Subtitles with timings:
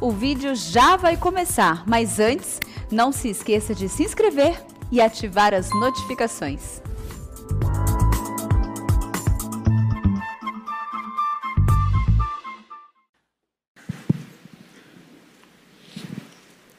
[0.00, 4.60] O vídeo já vai começar, mas antes, não se esqueça de se inscrever
[4.90, 6.82] e ativar as notificações.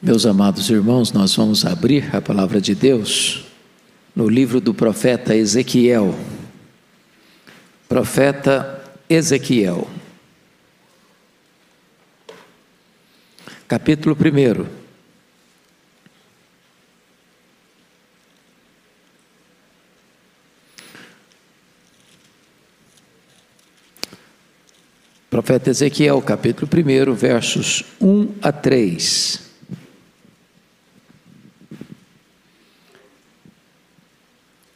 [0.00, 3.44] Meus amados irmãos, nós vamos abrir a palavra de Deus
[4.14, 6.14] no livro do profeta Ezequiel.
[7.88, 9.88] Profeta Ezequiel.
[13.68, 14.64] Capítulo 1.
[25.28, 29.40] Profeta Ezequiel, capítulo 1, versos 1 a 3.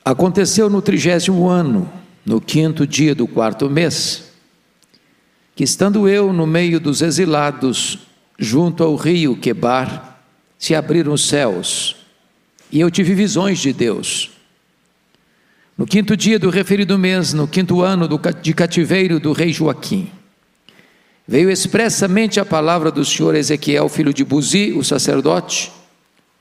[0.04, 1.88] Aconteceu no trigésimo ano,
[2.26, 4.32] no quinto dia do quarto mês,
[5.54, 8.09] que estando eu no meio dos exilados,
[8.42, 10.18] junto ao rio Quebar,
[10.58, 11.94] se abriram os céus,
[12.72, 14.30] e eu tive visões de Deus.
[15.76, 20.10] No quinto dia do referido mês, no quinto ano do, de cativeiro do rei Joaquim,
[21.28, 25.70] veio expressamente a palavra do Senhor Ezequiel, filho de Buzi, o sacerdote,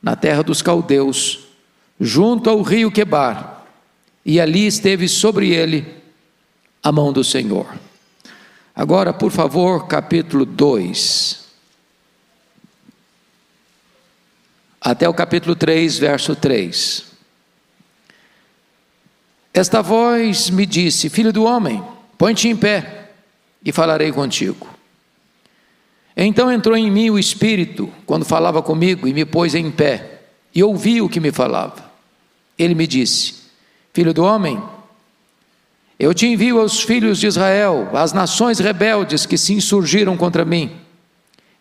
[0.01, 1.47] na terra dos caldeus,
[1.99, 3.65] junto ao rio Quebar,
[4.25, 5.85] e ali esteve sobre ele
[6.81, 7.67] a mão do Senhor.
[8.73, 11.48] Agora, por favor, capítulo 2.
[14.81, 17.05] Até o capítulo 3, verso 3.
[19.53, 21.83] Esta voz me disse: Filho do homem,
[22.17, 23.09] põe-te em pé
[23.63, 24.67] e falarei contigo.
[26.15, 30.21] Então entrou em mim o Espírito, quando falava comigo, e me pôs em pé,
[30.53, 31.89] e ouvi o que me falava.
[32.57, 33.35] Ele me disse:
[33.93, 34.61] Filho do homem,
[35.99, 40.71] eu te envio aos filhos de Israel, às nações rebeldes que se insurgiram contra mim.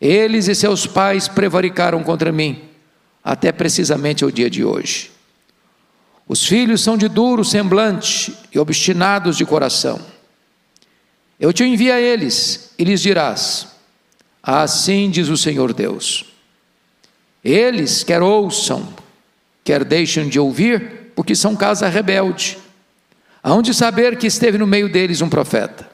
[0.00, 2.67] Eles e seus pais prevaricaram contra mim,
[3.28, 5.10] até precisamente o dia de hoje.
[6.26, 10.00] Os filhos são de duro semblante e obstinados de coração.
[11.38, 13.69] Eu te envio a eles e lhes dirás:
[14.42, 16.25] Assim diz o Senhor Deus.
[17.44, 18.88] Eles quer ouçam,
[19.62, 22.56] quer deixem de ouvir, porque são casa rebelde.
[23.44, 25.86] Hão de saber que esteve no meio deles um profeta.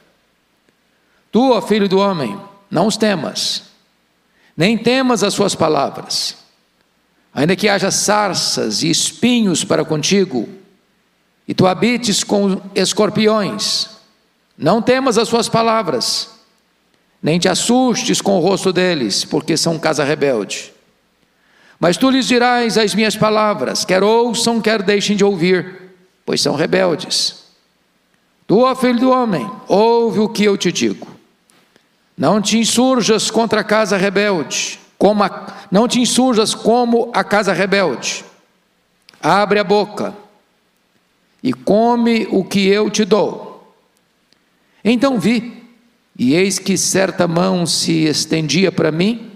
[1.32, 3.64] Tu, ó filho do homem, não os temas,
[4.56, 6.43] nem temas as suas palavras,
[7.34, 10.48] ainda que haja sarças e espinhos para contigo,
[11.46, 13.90] e tu habites com escorpiões,
[14.56, 16.30] não temas as suas palavras,
[17.20, 20.72] nem te assustes com o rosto deles, porque são casa rebelde.
[21.80, 25.90] Mas tu lhes dirás as minhas palavras, quer ouçam, quer deixem de ouvir,
[26.24, 27.44] pois são rebeldes.
[28.46, 31.08] Tu, ó filho do homem, ouve o que eu te digo.
[32.16, 37.52] Não te insurjas contra a casa rebelde, como a, não te insurjas como a casa
[37.52, 38.24] rebelde.
[39.20, 40.14] Abre a boca
[41.42, 43.70] e come o que eu te dou.
[44.82, 45.62] Então vi,
[46.18, 49.32] e eis que certa mão se estendia para mim,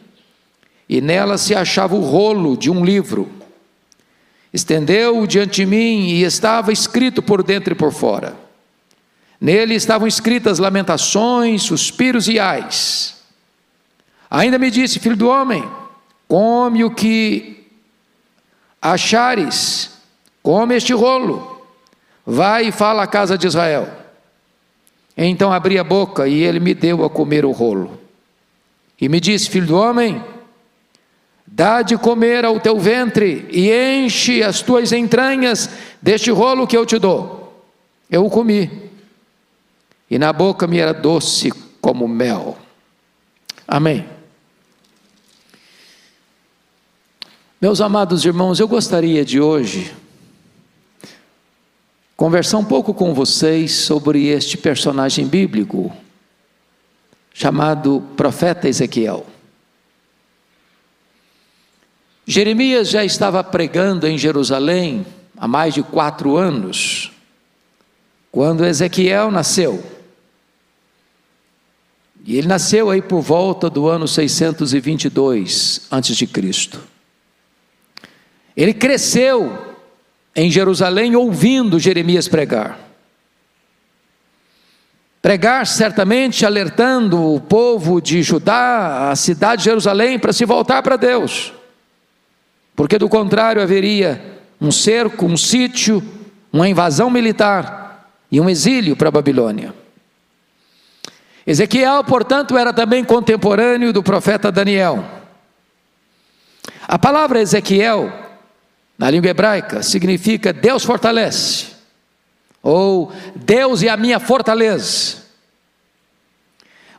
[0.88, 3.30] e nela se achava o rolo de um livro.
[4.50, 8.34] Estendeu-o diante de mim e estava escrito por dentro e por fora.
[9.38, 13.17] Nele estavam escritas lamentações, suspiros e ais.
[14.30, 15.64] Ainda me disse, filho do homem,
[16.26, 17.66] come o que
[18.80, 19.90] achares,
[20.42, 21.62] come este rolo,
[22.24, 23.88] vai e fala à casa de Israel.
[25.16, 27.98] Então abri a boca e ele me deu a comer o rolo.
[29.00, 30.22] E me disse, filho do homem,
[31.50, 36.84] Dá de comer ao teu ventre e enche as tuas entranhas deste rolo que eu
[36.84, 37.64] te dou.
[38.10, 38.90] Eu o comi,
[40.10, 41.50] e na boca me era doce
[41.80, 42.56] como mel.
[43.66, 44.06] Amém.
[47.60, 49.92] Meus amados irmãos, eu gostaria de hoje
[52.16, 55.92] conversar um pouco com vocês sobre este personagem bíblico
[57.34, 59.26] chamado profeta Ezequiel.
[62.24, 65.04] Jeremias já estava pregando em Jerusalém
[65.36, 67.10] há mais de quatro anos,
[68.30, 69.82] quando Ezequiel nasceu.
[72.24, 76.97] E ele nasceu aí por volta do ano 622 antes de Cristo.
[78.58, 79.76] Ele cresceu
[80.36, 82.78] em Jerusalém ouvindo Jeremias pregar.
[85.22, 90.96] Pregar certamente alertando o povo de Judá, a cidade de Jerusalém, para se voltar para
[90.96, 91.54] Deus
[92.78, 96.00] porque do contrário haveria um cerco, um sítio,
[96.52, 99.74] uma invasão militar e um exílio para a Babilônia.
[101.44, 105.04] Ezequiel, portanto, era também contemporâneo do profeta Daniel.
[106.86, 108.12] A palavra Ezequiel,
[108.98, 111.66] na língua hebraica, significa Deus fortalece,
[112.60, 115.18] ou Deus é a minha fortaleza.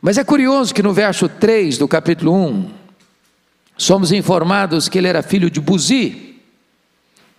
[0.00, 2.70] Mas é curioso que no verso 3 do capítulo 1,
[3.76, 6.36] somos informados que ele era filho de Buzi,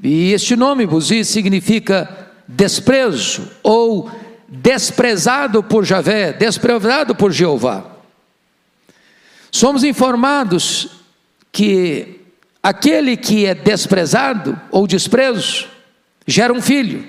[0.04, 4.12] e este nome Buzi significa desprezo ou
[4.48, 7.86] desprezado por Javé, desprezado por Jeová.
[9.52, 10.90] Somos informados
[11.52, 12.21] que
[12.62, 15.68] aquele que é desprezado ou desprezo
[16.28, 17.08] gera um filho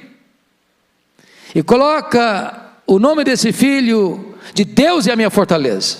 [1.54, 5.99] e coloca o nome desse filho de Deus é a minha fortaleza.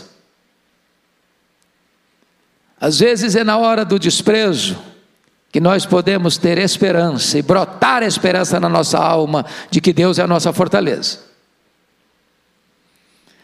[2.81, 4.77] Às vezes é na hora do desprezo
[5.53, 10.19] que nós podemos ter esperança e brotar a esperança na nossa alma de que Deus
[10.19, 11.21] é a nossa fortaleza.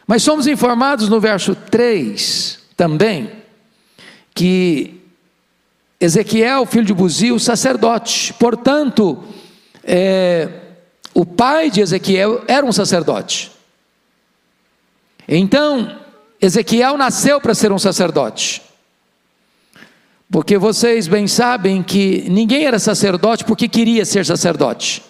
[0.07, 3.31] Mas somos informados no verso 3 também
[4.35, 4.98] que
[6.01, 9.25] Ezequiel, filho de Buzil, sacerdote, portanto,
[9.83, 10.49] é,
[11.13, 13.51] o pai de Ezequiel era um sacerdote.
[15.27, 15.99] Então,
[16.41, 18.63] Ezequiel nasceu para ser um sacerdote.
[20.31, 25.03] Porque vocês bem sabem que ninguém era sacerdote porque queria ser sacerdote.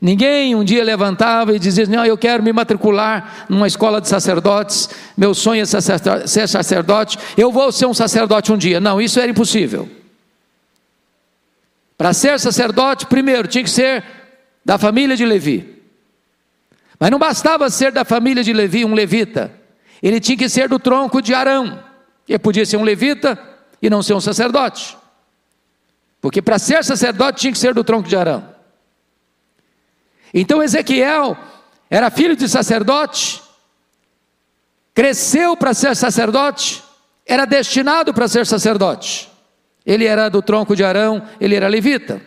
[0.00, 4.88] Ninguém um dia levantava e dizia: Não, eu quero me matricular numa escola de sacerdotes,
[5.16, 8.80] meu sonho é ser sacerdote, eu vou ser um sacerdote um dia.
[8.80, 9.88] Não, isso era impossível.
[11.98, 14.02] Para ser sacerdote, primeiro tinha que ser
[14.64, 15.82] da família de Levi.
[16.98, 19.52] Mas não bastava ser da família de Levi, um levita,
[20.02, 21.82] ele tinha que ser do tronco de Arão.
[22.26, 23.38] Ele podia ser um levita
[23.82, 24.96] e não ser um sacerdote,
[26.20, 28.49] porque para ser sacerdote tinha que ser do tronco de Arão.
[30.32, 31.36] Então Ezequiel
[31.88, 33.42] era filho de sacerdote,
[34.94, 36.82] cresceu para ser sacerdote,
[37.26, 39.28] era destinado para ser sacerdote.
[39.84, 42.20] Ele era do tronco de Arão, ele era levita.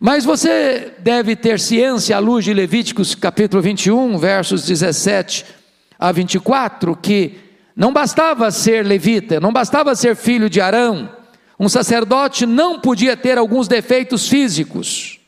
[0.00, 5.44] Mas você deve ter ciência, à luz de Levíticos capítulo 21, versos 17
[5.96, 7.38] a 24, que
[7.76, 11.08] não bastava ser levita, não bastava ser filho de Arão,
[11.58, 15.20] um sacerdote não podia ter alguns defeitos físicos.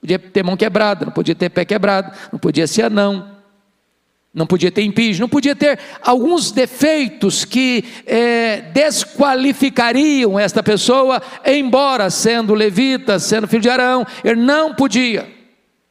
[0.00, 3.36] Podia ter mão quebrada, não podia ter pé quebrado, não podia ser anão,
[4.32, 12.08] não podia ter impígio, não podia ter alguns defeitos que é, desqualificariam esta pessoa, embora
[12.08, 15.28] sendo levita, sendo filho de Arão, ele não podia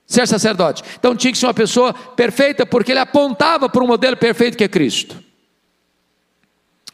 [0.06, 0.84] ser sacerdote.
[0.98, 4.64] Então tinha que ser uma pessoa perfeita, porque ele apontava para um modelo perfeito que
[4.64, 5.22] é Cristo.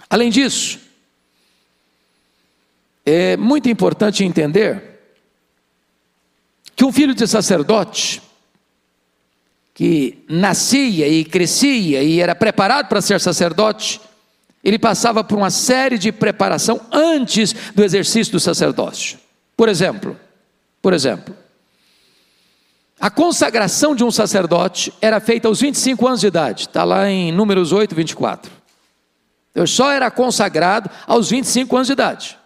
[0.09, 0.79] Além disso,
[3.05, 4.94] é muito importante entender
[6.75, 8.21] que um filho de sacerdote,
[9.73, 14.01] que nascia e crescia e era preparado para ser sacerdote,
[14.63, 19.19] ele passava por uma série de preparação antes do exercício do sacerdócio.
[19.55, 20.19] Por exemplo,
[20.81, 21.35] por exemplo,
[22.99, 27.31] a consagração de um sacerdote era feita aos 25 anos de idade, está lá em
[27.31, 28.51] Números 8, 24.
[29.53, 32.37] Eu só era consagrado aos 25 anos de idade.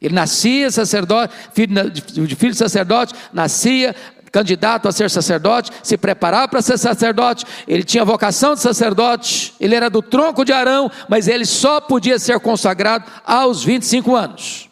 [0.00, 3.94] Ele nascia sacerdote, filho de filho de sacerdote, nascia
[4.30, 9.74] candidato a ser sacerdote, se preparava para ser sacerdote, ele tinha vocação de sacerdote, ele
[9.74, 14.68] era do tronco de Arão, mas ele só podia ser consagrado aos 25 anos.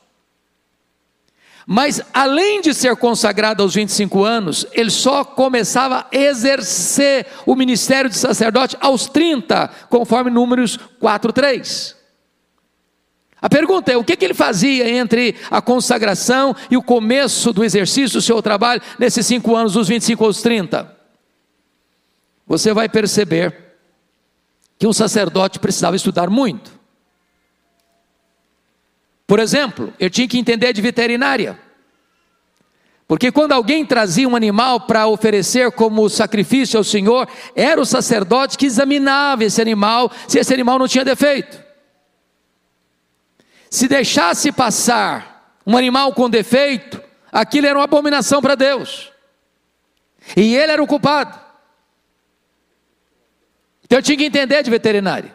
[1.68, 8.08] Mas além de ser consagrado aos 25 anos, ele só começava a exercer o ministério
[8.08, 11.95] de sacerdote aos 30, conforme Números 4, 3.
[13.40, 17.64] A pergunta é: o que, que ele fazia entre a consagração e o começo do
[17.64, 20.96] exercício do seu trabalho nesses cinco anos, dos 25 aos 30?
[22.46, 23.54] Você vai perceber
[24.78, 26.70] que um sacerdote precisava estudar muito.
[29.26, 31.58] Por exemplo, ele tinha que entender de veterinária.
[33.08, 38.58] Porque quando alguém trazia um animal para oferecer como sacrifício ao Senhor, era o sacerdote
[38.58, 41.65] que examinava esse animal, se esse animal não tinha defeito.
[43.70, 49.12] Se deixasse passar um animal com defeito, aquilo era uma abominação para Deus.
[50.36, 51.38] E ele era o culpado.
[53.84, 55.30] Então eu tinha que entender de veterinário.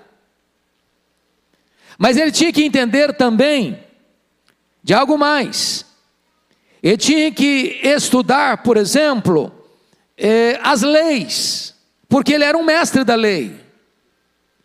[1.97, 3.81] Mas ele tinha que entender também
[4.83, 5.85] de algo mais.
[6.81, 9.53] Ele tinha que estudar, por exemplo,
[10.17, 11.75] eh, as leis,
[12.09, 13.55] porque ele era um mestre da lei.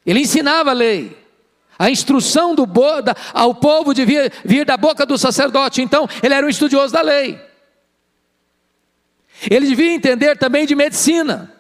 [0.05, 1.17] Ele ensinava a lei.
[1.79, 6.47] A instrução do Boda ao povo devia vir da boca do sacerdote, então ele era
[6.47, 7.39] um estudioso da lei.
[9.51, 11.53] Ele devia entender também de medicina,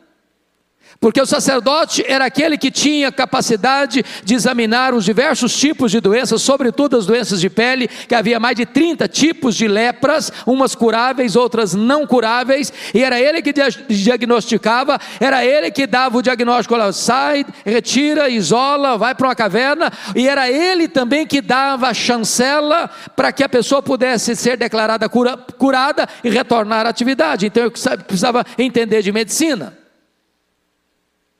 [1.00, 6.43] Porque o sacerdote era aquele que tinha capacidade de examinar os diversos tipos de doenças,
[6.43, 11.37] sobretudo as doenças de pele, que havia mais de 30 tipos de lepras, umas curáveis,
[11.37, 13.53] outras não curáveis, e era ele que
[13.88, 19.93] diagnosticava, era ele que dava o diagnóstico, olha, sai, retira, isola, vai para uma caverna,
[20.15, 25.09] e era ele também que dava a chancela para que a pessoa pudesse ser declarada
[25.09, 27.47] cura, curada e retornar à atividade.
[27.47, 29.86] Então eu precisava entender de medicina.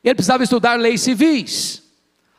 [0.07, 1.83] Ele precisava estudar leis civis,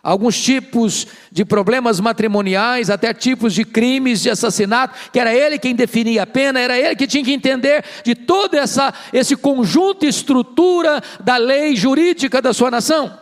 [0.02, 5.76] alguns tipos de problemas matrimoniais, até tipos de crimes de assassinato, que era ele quem
[5.76, 10.08] definia a pena, era ele que tinha que entender de todo essa, esse conjunto e
[10.08, 13.20] estrutura da lei jurídica da sua nação.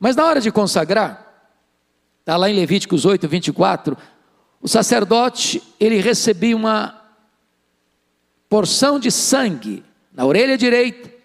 [0.00, 1.32] Mas na hora de consagrar,
[2.18, 3.96] está lá em Levíticos 8, 24,
[4.60, 7.00] o sacerdote, ele recebia uma
[8.48, 11.21] porção de sangue na orelha direita,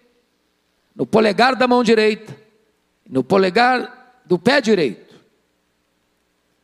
[0.98, 2.36] no polegar da mão direita,
[3.08, 5.14] no polegar do pé direito.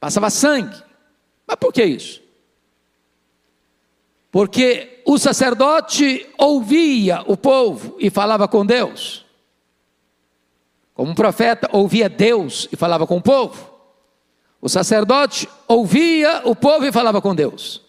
[0.01, 0.77] Passava sangue.
[1.47, 2.21] Mas por que isso?
[4.33, 9.25] Porque o sacerdote ouvia o povo e falava com Deus.
[10.95, 13.73] Como um profeta ouvia Deus e falava com o povo.
[14.61, 17.83] O sacerdote ouvia o povo e falava com Deus.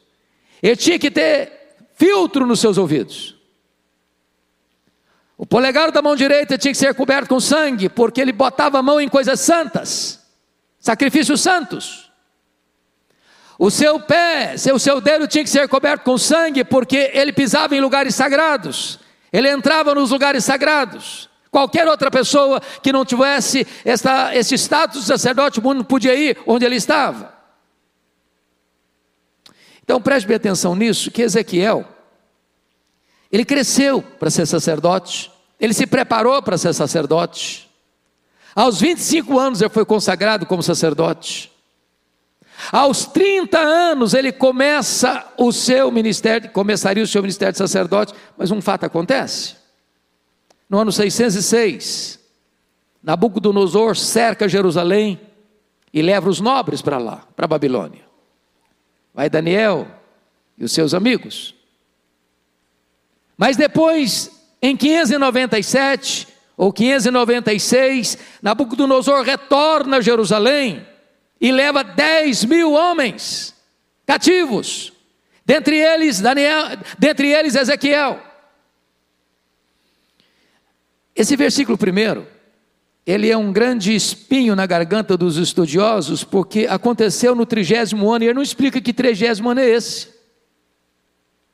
[0.62, 1.52] Ele tinha que ter
[1.96, 3.35] filtro nos seus ouvidos.
[5.38, 8.82] O polegar da mão direita tinha que ser coberto com sangue, porque ele botava a
[8.82, 10.25] mão em coisas santas,
[10.80, 12.12] sacrifícios santos.
[13.60, 17.75] O seu pé, o seu dedo tinha que ser coberto com sangue, porque ele pisava
[17.75, 19.00] em lugares sagrados,
[19.32, 21.30] ele entrava nos lugares sagrados.
[21.51, 26.65] Qualquer outra pessoa que não tivesse esta, esse status de sacerdote não podia ir onde
[26.65, 27.34] ele estava.
[29.82, 31.86] Então preste bem atenção nisso, que Ezequiel,
[33.32, 37.70] ele cresceu para ser sacerdote, ele se preparou para ser sacerdote.
[38.55, 41.51] Aos 25 anos ele foi consagrado como sacerdote.
[42.72, 48.51] Aos 30 anos ele começa o seu ministério, começaria o seu ministério de sacerdote, mas
[48.51, 49.55] um fato acontece.
[50.70, 52.20] No ano 606,
[53.03, 55.20] Nabucodonosor cerca Jerusalém
[55.94, 58.03] e leva os nobres para lá, para Babilônia.
[59.13, 59.88] Vai Daniel
[60.58, 61.55] e os seus amigos.
[63.38, 66.27] Mas depois, em 597
[66.58, 70.86] ou 596, Nabucodonosor retorna a Jerusalém
[71.39, 73.54] e leva 10 mil homens
[74.06, 74.94] cativos,
[75.46, 78.22] dentre eles Daniel, dentre eles Ezequiel.
[81.15, 82.27] Esse versículo primeiro,
[83.06, 88.27] ele é um grande espinho na garganta dos estudiosos, porque aconteceu no trigésimo ano, e
[88.27, 90.08] ele não explica que trigésimo ano é esse.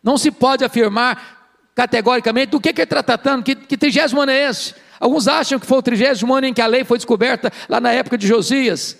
[0.01, 1.40] Não se pode afirmar
[1.75, 4.75] categoricamente do que, que ele está tratando, que, que trigésimo ano é esse?
[4.99, 7.91] Alguns acham que foi o trigésimo ano em que a lei foi descoberta lá na
[7.91, 8.97] época de Josias,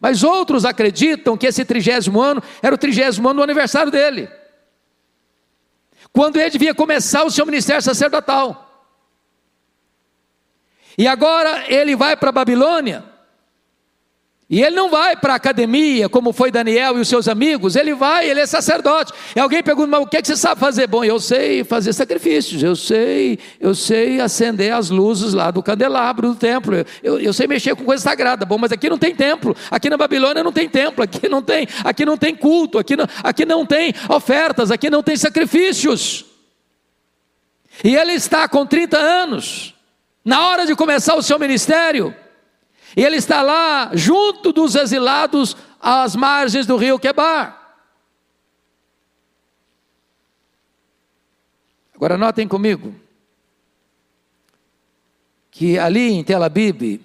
[0.00, 4.28] mas outros acreditam que esse trigésimo ano era o trigésimo ano do aniversário dele,
[6.12, 8.62] quando ele devia começar o seu ministério sacerdotal.
[10.96, 13.04] E agora ele vai para a Babilônia,
[14.54, 17.92] e ele não vai para a academia, como foi Daniel e os seus amigos, ele
[17.92, 19.12] vai, ele é sacerdote.
[19.34, 20.86] E alguém pergunta, mas o que, é que você sabe fazer?
[20.86, 26.28] Bom, eu sei fazer sacrifícios, eu sei, eu sei acender as luzes lá do candelabro
[26.28, 28.46] do templo, eu, eu sei mexer com coisa sagrada.
[28.46, 31.66] Bom, mas aqui não tem templo, aqui na Babilônia não tem templo, aqui não tem,
[31.82, 36.26] aqui não tem culto, aqui não, aqui não tem ofertas, aqui não tem sacrifícios.
[37.82, 39.74] E ele está com 30 anos,
[40.24, 42.14] na hora de começar o seu ministério,
[42.96, 47.76] e ele está lá, junto dos exilados, às margens do rio Quebar.
[51.94, 52.94] Agora notem comigo
[55.50, 57.00] que ali em Tel Aviv,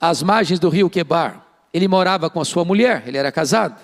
[0.00, 3.78] às margens do rio Quebar, ele morava com a sua mulher, ele era casado.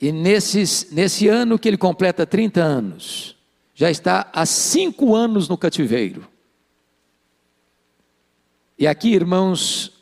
[0.00, 3.36] E nesses, nesse ano que ele completa 30 anos,
[3.74, 6.28] já está há cinco anos no cativeiro.
[8.78, 9.92] E aqui, irmãos,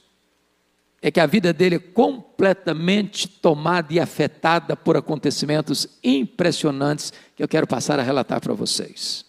[1.00, 7.48] é que a vida dele é completamente tomada e afetada por acontecimentos impressionantes que eu
[7.48, 9.24] quero passar a relatar para vocês.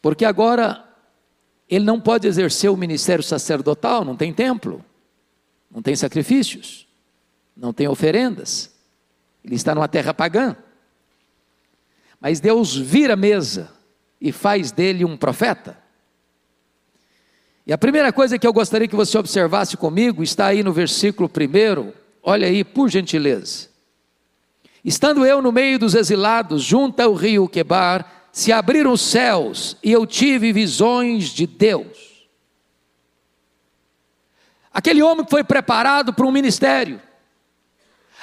[0.00, 0.84] Porque agora
[1.68, 4.84] ele não pode exercer o ministério sacerdotal, não tem templo,
[5.70, 6.86] não tem sacrifícios,
[7.56, 8.72] não tem oferendas,
[9.44, 10.56] ele está numa terra pagã.
[12.20, 13.72] Mas Deus vira a mesa
[14.20, 15.85] e faz dele um profeta.
[17.66, 21.28] E a primeira coisa que eu gostaria que você observasse comigo está aí no versículo
[21.28, 21.92] primeiro,
[22.22, 23.68] olha aí, por gentileza.
[24.84, 29.90] Estando eu no meio dos exilados, junto ao rio Quebar, se abriram os céus e
[29.90, 32.28] eu tive visões de Deus.
[34.72, 37.02] Aquele homem que foi preparado para um ministério,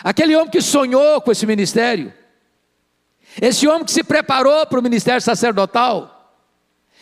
[0.01, 2.13] aquele homem que sonhou com esse ministério,
[3.41, 6.22] esse homem que se preparou para o ministério sacerdotal,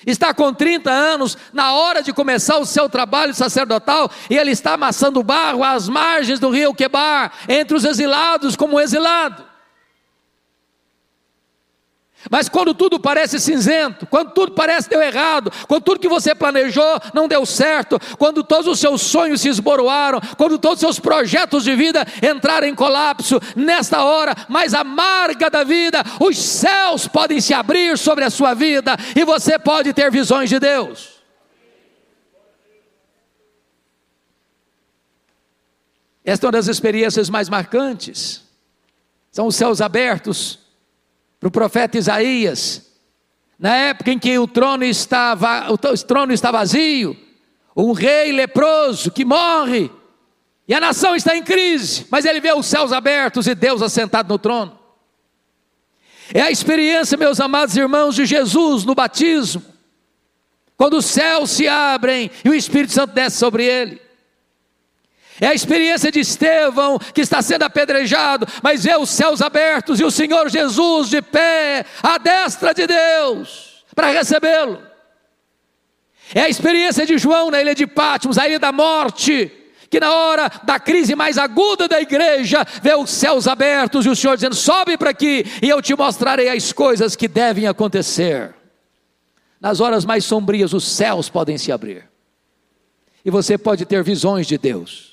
[0.06, 4.74] está com 30 anos, na hora de começar o seu trabalho sacerdotal, e ele está
[4.74, 9.51] amassando barro às margens do rio Quebar, entre os exilados, como exilado.
[12.30, 17.00] Mas quando tudo parece cinzento, quando tudo parece deu errado, quando tudo que você planejou
[17.14, 21.64] não deu certo, quando todos os seus sonhos se esboroaram, quando todos os seus projetos
[21.64, 27.54] de vida entraram em colapso, nesta hora mais amarga da vida, os céus podem se
[27.54, 31.22] abrir sobre a sua vida e você pode ter visões de Deus.
[36.24, 38.44] Esta é uma das experiências mais marcantes.
[39.32, 40.61] São os céus abertos
[41.42, 42.86] para o profeta Isaías,
[43.58, 47.18] na época em que o trono estava, o trono está vazio,
[47.76, 49.90] um rei leproso que morre,
[50.68, 54.30] e a nação está em crise, mas ele vê os céus abertos e Deus assentado
[54.30, 54.80] no trono.
[56.32, 59.64] É a experiência, meus amados irmãos, de Jesus no batismo,
[60.78, 64.00] quando os céus se abrem e o Espírito Santo desce sobre ele.
[65.40, 70.04] É a experiência de Estevão que está sendo apedrejado, mas vê os céus abertos e
[70.04, 74.82] o Senhor Jesus de pé, à destra de Deus, para recebê-lo.
[76.34, 79.52] É a experiência de João na ilha de Patmos, a ilha da morte,
[79.90, 84.16] que na hora da crise mais aguda da igreja, vê os céus abertos e o
[84.16, 88.54] Senhor dizendo: sobe para aqui e eu te mostrarei as coisas que devem acontecer.
[89.60, 92.10] Nas horas mais sombrias, os céus podem se abrir,
[93.24, 95.11] e você pode ter visões de Deus.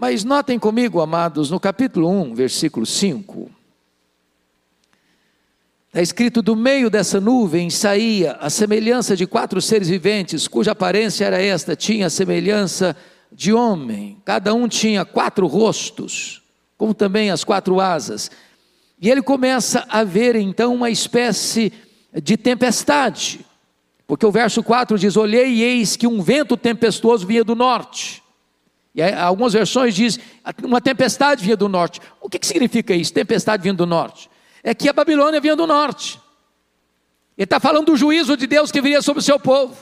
[0.00, 3.50] Mas notem comigo, amados, no capítulo 1, versículo 5.
[5.88, 11.24] Está escrito: do meio dessa nuvem saía a semelhança de quatro seres viventes, cuja aparência
[11.24, 12.96] era esta: tinha a semelhança
[13.32, 16.44] de homem, cada um tinha quatro rostos,
[16.76, 18.30] como também as quatro asas.
[19.02, 21.72] E ele começa a ver então uma espécie
[22.22, 23.44] de tempestade,
[24.06, 28.22] porque o verso 4 diz: Olhei e eis que um vento tempestuoso vinha do norte.
[28.98, 30.20] E algumas versões dizem
[30.64, 32.00] uma tempestade vinha do norte.
[32.20, 33.14] O que, que significa isso?
[33.14, 34.28] Tempestade vindo do norte.
[34.60, 36.18] É que a Babilônia vinha do norte.
[37.36, 39.76] Ele está falando do juízo de Deus que viria sobre o seu povo.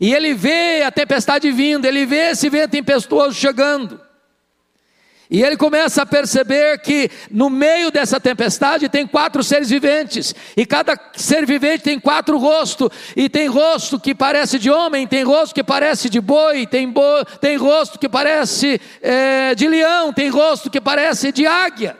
[0.00, 4.00] E ele vê a tempestade vindo, ele vê esse vento tempestuoso chegando.
[5.30, 10.66] E ele começa a perceber que no meio dessa tempestade tem quatro seres viventes, e
[10.66, 15.54] cada ser vivente tem quatro rostos, e tem rosto que parece de homem, tem rosto
[15.54, 17.24] que parece de boi, tem, bo...
[17.40, 21.96] tem rosto que parece é, de leão, tem rosto que parece de águia.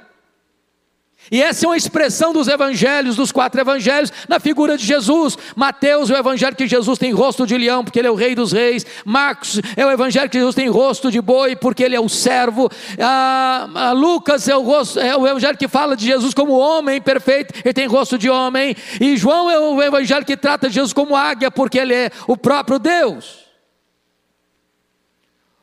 [1.30, 5.38] E essa é uma expressão dos evangelhos, dos quatro evangelhos, na figura de Jesus.
[5.54, 8.34] Mateus é o evangelho que Jesus tem rosto de leão, porque ele é o rei
[8.34, 8.84] dos reis.
[9.04, 12.68] Marcos é o evangelho que Jesus tem rosto de boi, porque ele é o servo.
[12.98, 17.00] Ah, ah, Lucas é o, rosto, é o evangelho que fala de Jesus como homem
[17.00, 18.74] perfeito, ele tem rosto de homem.
[19.00, 22.80] E João é o evangelho que trata Jesus como águia, porque ele é o próprio
[22.80, 23.46] Deus.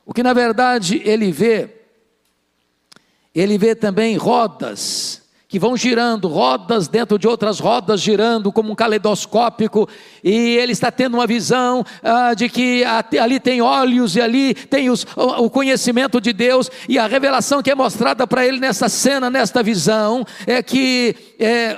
[0.05, 1.69] O que na verdade ele vê,
[3.35, 8.75] ele vê também rodas que vão girando, rodas dentro de outras rodas girando, como um
[8.75, 9.87] caleidoscópico,
[10.21, 14.89] e ele está tendo uma visão ah, de que ali tem olhos e ali tem
[14.89, 19.29] os, o conhecimento de Deus, e a revelação que é mostrada para ele nessa cena,
[19.29, 21.77] nesta visão, é que é,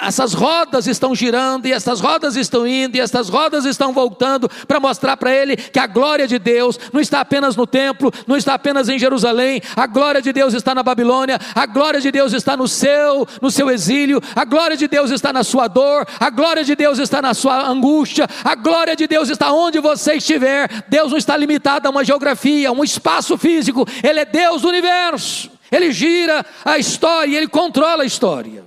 [0.00, 4.80] essas rodas estão girando, e essas rodas estão indo, e essas rodas estão voltando para
[4.80, 8.54] mostrar para ele que a glória de Deus não está apenas no templo, não está
[8.54, 12.56] apenas em Jerusalém, a glória de Deus está na Babilônia, a glória de Deus está
[12.56, 16.64] no seu, no seu exílio, a glória de Deus está na sua dor, a glória
[16.64, 20.84] de Deus está na sua angústia, a glória de Deus está onde você estiver.
[20.88, 24.68] Deus não está limitado a uma geografia, a um espaço físico, Ele é Deus do
[24.68, 25.50] universo.
[25.70, 28.64] Ele gira a história, ele controla a história.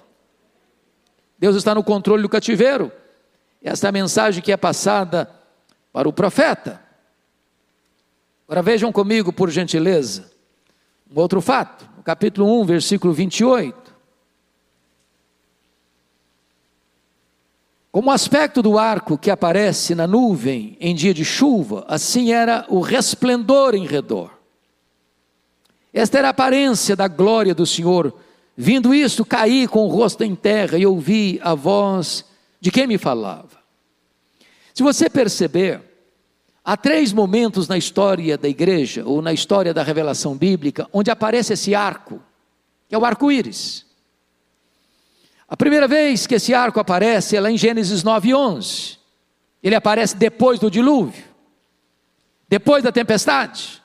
[1.41, 2.91] Deus está no controle do cativeiro.
[3.63, 5.27] Essa é a mensagem que é passada
[5.91, 6.79] para o profeta.
[8.47, 10.31] Agora vejam comigo, por gentileza,
[11.09, 13.91] um outro fato, no capítulo 1, versículo 28.
[17.91, 22.67] Como o aspecto do arco que aparece na nuvem em dia de chuva, assim era
[22.69, 24.31] o resplendor em redor.
[25.91, 28.13] Esta era a aparência da glória do Senhor
[28.61, 32.23] Vindo isto, caí com o rosto em terra e ouvi a voz
[32.59, 33.59] de quem me falava.
[34.73, 35.81] Se você perceber,
[36.63, 41.53] Há três momentos na história da igreja, ou na história da revelação bíblica, onde aparece
[41.53, 42.21] esse arco,
[42.87, 43.83] que é o arco-íris.
[45.49, 48.97] A primeira vez que esse arco aparece é lá em Gênesis 9, 11.
[49.63, 51.23] Ele aparece depois do dilúvio,
[52.47, 53.80] depois da tempestade.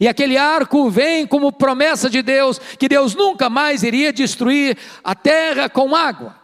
[0.00, 5.14] E aquele arco vem como promessa de Deus, que Deus nunca mais iria destruir a
[5.14, 6.36] terra com água.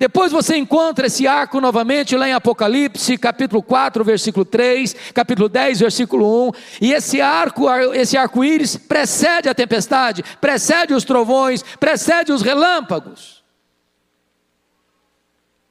[0.00, 5.80] Depois você encontra esse arco novamente lá em Apocalipse, capítulo 4, versículo 3, capítulo 10,
[5.80, 6.52] versículo 1.
[6.80, 13.44] E esse arco, esse arco-íris precede a tempestade, precede os trovões, precede os relâmpagos.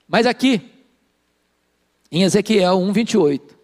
[0.07, 0.61] Mas aqui,
[2.11, 3.58] em Ezequiel 1, 28,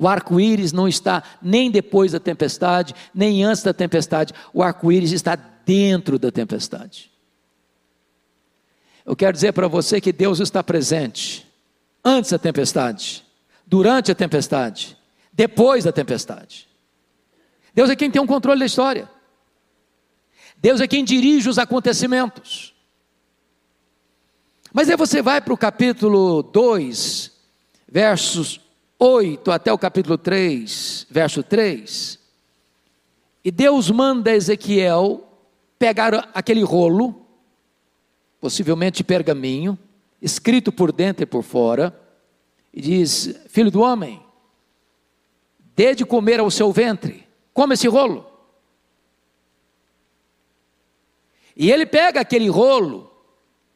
[0.00, 4.32] o arco-íris não está nem depois da tempestade, nem antes da tempestade.
[4.50, 7.10] O arco-íris está dentro da tempestade.
[9.04, 11.46] Eu quero dizer para você que Deus está presente
[12.02, 13.22] antes da tempestade,
[13.66, 14.96] durante a tempestade,
[15.30, 16.66] depois da tempestade.
[17.74, 19.06] Deus é quem tem o um controle da história.
[20.56, 22.74] Deus é quem dirige os acontecimentos.
[24.72, 27.32] Mas aí você vai para o capítulo 2,
[27.86, 28.69] versos
[29.02, 32.18] 8 até o capítulo 3, verso 3,
[33.42, 35.26] e Deus manda Ezequiel
[35.78, 37.26] pegar aquele rolo,
[38.38, 39.78] possivelmente pergaminho,
[40.20, 41.98] escrito por dentro e por fora,
[42.74, 44.22] e diz: Filho do homem,
[45.74, 48.26] dê de comer ao seu ventre, come esse rolo.
[51.56, 53.10] E ele pega aquele rolo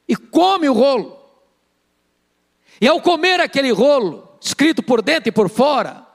[0.07, 1.19] e come o rolo.
[2.79, 6.07] E ao comer aquele rolo, escrito por dentro e por fora,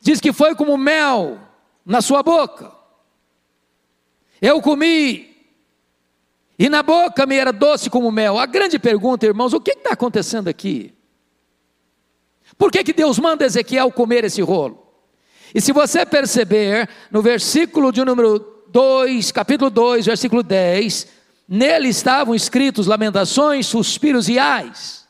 [0.00, 1.40] diz que foi como mel
[1.84, 2.70] na sua boca.
[4.40, 5.36] Eu comi,
[6.56, 8.38] e na boca me era doce como mel.
[8.38, 10.94] A grande pergunta, irmãos, o que está acontecendo aqui?
[12.56, 14.80] Por que, que Deus manda Ezequiel comer esse rolo?
[15.52, 21.08] E se você perceber, no versículo de número 2, capítulo 2, versículo 10,
[21.48, 25.01] nele estavam escritos lamentações, suspiros e ais.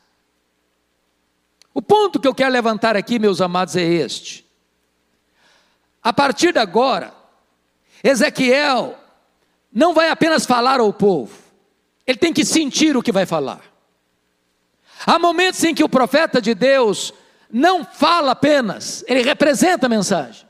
[1.73, 4.45] O ponto que eu quero levantar aqui, meus amados, é este.
[6.01, 7.13] A partir de agora,
[8.03, 8.97] Ezequiel
[9.71, 11.37] não vai apenas falar ao povo,
[12.05, 13.61] ele tem que sentir o que vai falar.
[15.05, 17.13] Há momentos em que o profeta de Deus
[17.49, 20.45] não fala apenas, ele representa a mensagem.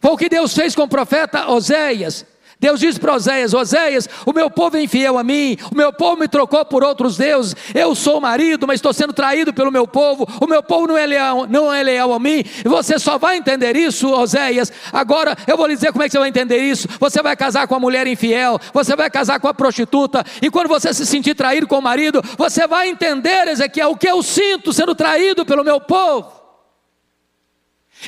[0.00, 2.26] Foi o que Deus fez com o profeta Oséias.
[2.64, 6.16] Deus disse para Oséias: Oséias, o meu povo é infiel a mim, o meu povo
[6.16, 10.26] me trocou por outros deuses, eu sou marido, mas estou sendo traído pelo meu povo,
[10.40, 13.36] o meu povo não é leal, não é leal a mim, e você só vai
[13.36, 14.72] entender isso, Oséias.
[14.90, 16.88] Agora eu vou lhe dizer como é que você vai entender isso.
[16.98, 20.68] Você vai casar com a mulher infiel, você vai casar com a prostituta, e quando
[20.68, 24.72] você se sentir traído com o marido, você vai entender, Ezequiel, o que eu sinto
[24.72, 26.32] sendo traído pelo meu povo.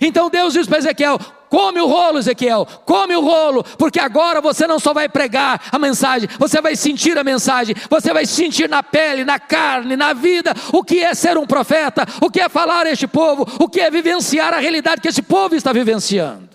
[0.00, 4.66] Então Deus diz para Ezequiel: Come o rolo, Ezequiel, come o rolo, porque agora você
[4.66, 8.82] não só vai pregar a mensagem, você vai sentir a mensagem, você vai sentir na
[8.82, 12.86] pele, na carne, na vida, o que é ser um profeta, o que é falar
[12.86, 16.50] a este povo, o que é vivenciar a realidade que esse povo está vivenciando.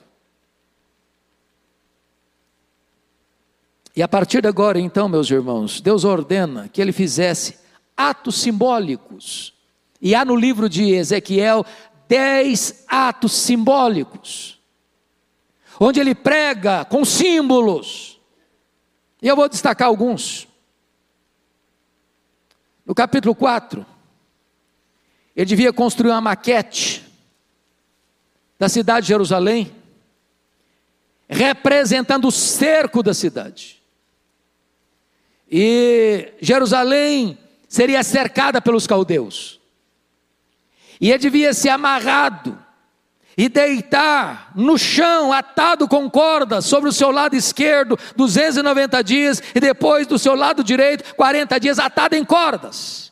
[3.96, 7.60] E a partir de agora, então, meus irmãos, Deus ordena que ele fizesse
[7.96, 9.54] atos simbólicos.
[10.02, 11.66] E há no livro de Ezequiel
[12.08, 14.61] dez atos simbólicos
[15.84, 18.20] onde ele prega com símbolos.
[19.20, 20.48] E eu vou destacar alguns.
[22.86, 23.84] No capítulo 4,
[25.36, 27.04] ele devia construir uma maquete
[28.60, 29.76] da cidade de Jerusalém,
[31.28, 33.82] representando o cerco da cidade.
[35.50, 39.60] E Jerusalém seria cercada pelos caldeus.
[41.00, 42.64] E ele devia ser amarrado
[43.38, 49.60] e deitar no chão, atado com cordas, sobre o seu lado esquerdo, 290 dias, e
[49.60, 53.11] depois do seu lado direito, 40 dias, atado em cordas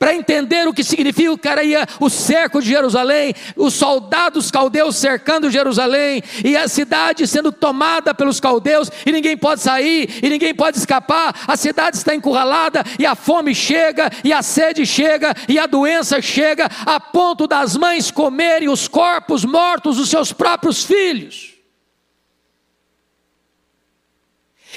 [0.00, 6.56] para entender o que significaria o cerco de Jerusalém, os soldados caldeus cercando Jerusalém e
[6.56, 11.44] a cidade sendo tomada pelos caldeus e ninguém pode sair e ninguém pode escapar.
[11.46, 16.22] A cidade está encurralada e a fome chega e a sede chega e a doença
[16.22, 21.56] chega a ponto das mães comerem os corpos mortos dos seus próprios filhos.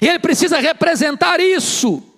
[0.02, 2.13] E ele precisa representar isso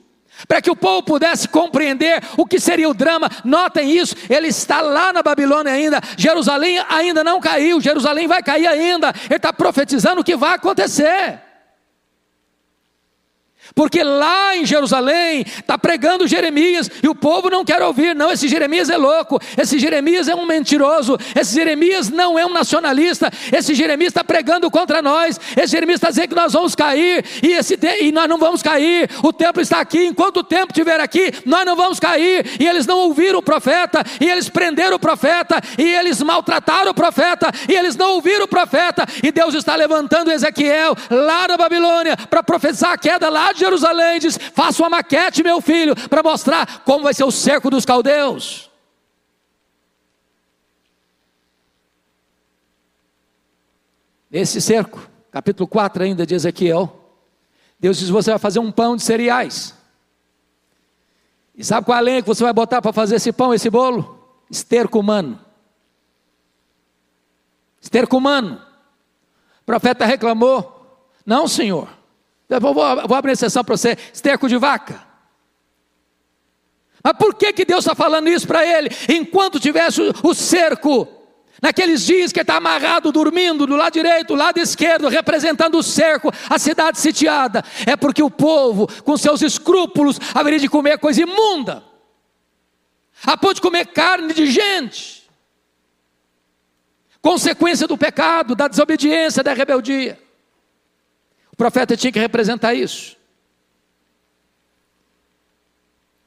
[0.47, 3.29] para que o povo pudesse compreender o que seria o drama.
[3.43, 6.01] Notem isso, ele está lá na Babilônia ainda.
[6.17, 9.13] Jerusalém ainda não caiu, Jerusalém vai cair ainda.
[9.25, 11.44] Ele está profetizando o que vai acontecer.
[13.73, 18.15] Porque lá em Jerusalém está pregando Jeremias e o povo não quer ouvir.
[18.15, 22.53] Não, esse Jeremias é louco, esse Jeremias é um mentiroso, esse Jeremias não é um
[22.53, 27.25] nacionalista, esse Jeremias está pregando contra nós, esse Jeremias está dizendo que nós vamos cair
[27.41, 29.09] e, esse, e nós não vamos cair.
[29.23, 32.45] O templo está aqui, enquanto o templo estiver aqui, nós não vamos cair.
[32.59, 36.93] E eles não ouviram o profeta, e eles prenderam o profeta, e eles maltrataram o
[36.93, 39.05] profeta, e eles não ouviram o profeta.
[39.23, 44.19] E Deus está levantando Ezequiel lá na Babilônia para profetizar a queda lá de Jerusalém,
[44.19, 48.69] diz: faça uma maquete, meu filho, para mostrar como vai ser o cerco dos caldeus.
[54.31, 56.93] Esse cerco, capítulo 4 ainda de Ezequiel,
[57.79, 59.73] Deus diz: você vai fazer um pão de cereais.
[61.57, 63.69] E sabe qual é a lenha que você vai botar para fazer esse pão, esse
[63.69, 64.19] bolo?
[64.51, 65.39] Esterco humano.
[67.81, 68.61] Esterco humano.
[69.61, 71.94] O profeta reclamou: Não, senhor.
[72.49, 75.05] Eu vou, vou abrir exceção para você: esterco de vaca.
[77.03, 78.89] Mas por que, que Deus está falando isso para ele?
[79.07, 81.07] Enquanto tivesse o cerco,
[81.61, 86.31] naqueles dias que está amarrado, dormindo, do lado direito, do lado esquerdo, representando o cerco,
[86.49, 91.83] a cidade sitiada, é porque o povo, com seus escrúpulos, haveria de comer coisa imunda,
[93.23, 95.29] a ponto de comer carne de gente,
[97.21, 100.24] consequência do pecado, da desobediência, da rebeldia.
[101.55, 103.15] O profeta tinha que representar isso.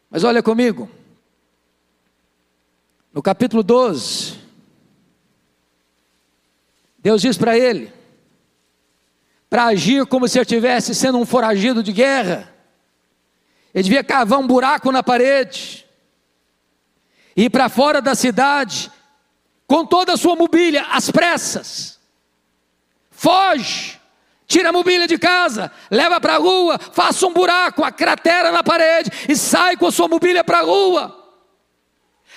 [0.08, 0.90] Mas olha comigo,
[3.12, 4.38] no capítulo 12,
[6.98, 7.92] Deus diz para ele,
[9.50, 12.50] para agir como se ele estivesse sendo um foragido de guerra,
[13.74, 15.86] ele devia cavar um buraco na parede,
[17.36, 18.90] ir para fora da cidade,
[19.66, 22.00] com toda a sua mobília, às pressas,
[23.10, 23.97] foge,
[24.48, 28.62] Tira a mobília de casa, leva para a rua, faça um buraco, a cratera na
[28.62, 31.14] parede e sai com a sua mobília para a rua.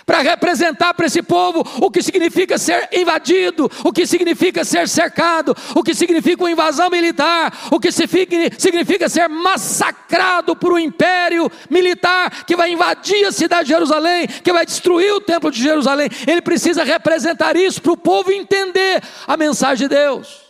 [0.06, 5.56] Para representar para esse povo o que significa ser invadido, o que significa ser cercado,
[5.74, 12.44] o que significa uma invasão militar, o que significa ser massacrado por um império militar
[12.44, 16.10] que vai invadir a cidade de Jerusalém, que vai destruir o templo de Jerusalém.
[16.28, 20.41] Ele precisa representar isso para o povo entender a mensagem de Deus.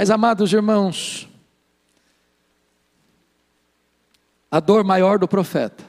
[0.00, 1.28] Mas, amados irmãos,
[4.50, 5.84] a dor maior do profeta,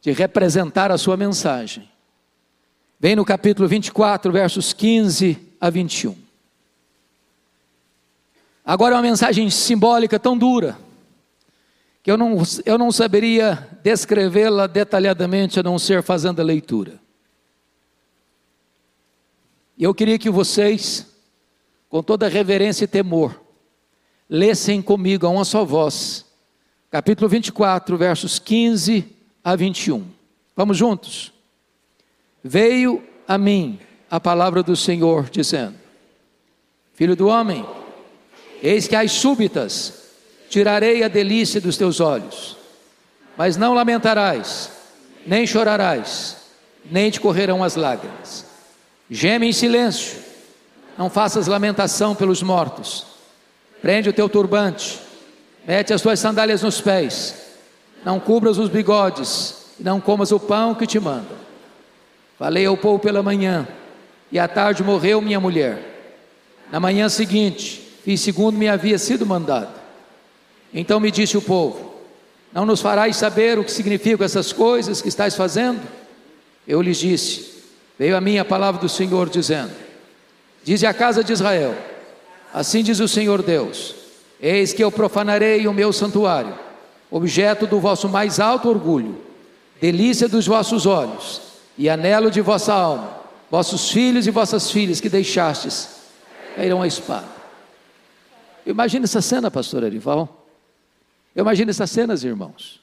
[0.00, 1.88] de representar a sua mensagem,
[2.98, 6.16] vem no capítulo 24, versos 15 a 21.
[8.64, 10.76] Agora é uma mensagem simbólica tão dura,
[12.02, 17.00] que eu não, eu não saberia descrevê-la detalhadamente a não ser fazendo a leitura.
[19.78, 21.06] E eu queria que vocês
[21.90, 23.38] com toda reverência e temor,
[24.28, 26.24] lessem comigo a uma só voz,
[26.88, 29.04] capítulo 24, versos 15
[29.42, 30.06] a 21.
[30.56, 31.32] Vamos juntos?
[32.44, 35.74] Veio a mim a palavra do Senhor, dizendo:
[36.94, 37.66] Filho do homem,
[38.62, 40.12] eis que as súbitas
[40.48, 42.56] tirarei a delícia dos teus olhos,
[43.36, 44.70] mas não lamentarás,
[45.26, 46.36] nem chorarás,
[46.88, 48.46] nem te correrão as lágrimas.
[49.10, 50.29] Geme em silêncio
[51.00, 53.06] não faças lamentação pelos mortos.
[53.80, 55.00] Prende o teu turbante,
[55.66, 57.36] mete as tuas sandálias nos pés,
[58.04, 61.34] não cubras os bigodes, não comas o pão que te mando.
[62.38, 63.66] Falei ao povo pela manhã,
[64.30, 65.78] e à tarde morreu minha mulher.
[66.70, 69.72] Na manhã seguinte, fiz segundo me havia sido mandado.
[70.70, 71.94] Então me disse o povo:
[72.52, 75.80] Não nos farás saber o que significam essas coisas que estás fazendo?
[76.68, 77.54] Eu lhes disse:
[77.98, 79.72] Veio a mim a palavra do Senhor dizendo:
[80.62, 81.76] Dize a casa de Israel:
[82.52, 83.94] Assim diz o Senhor Deus:
[84.40, 86.58] Eis que eu profanarei o meu santuário,
[87.10, 89.20] objeto do vosso mais alto orgulho,
[89.80, 91.40] delícia dos vossos olhos
[91.78, 93.20] e anelo de vossa alma.
[93.50, 95.88] Vossos filhos e vossas filhas que deixastes
[96.54, 97.26] cairão a espada.
[98.64, 100.46] Imagina essa cena, pastor Arival.
[101.34, 102.80] Eu imagino essas cenas, irmãos.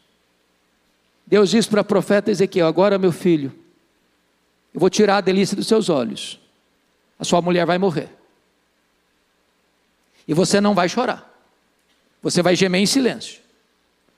[1.25, 3.53] Deus diz para o profeta Ezequiel: Agora, meu filho,
[4.73, 6.39] eu vou tirar a delícia dos seus olhos
[7.19, 8.09] a sua mulher vai morrer.
[10.27, 11.27] E você não vai chorar.
[12.21, 13.41] Você vai gemer em silêncio.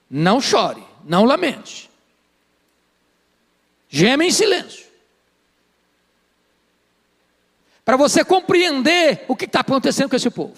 [0.09, 1.89] Não chore, não lamente.
[3.89, 4.87] Geme em silêncio.
[7.85, 10.55] Para você compreender o que está acontecendo com esse povo.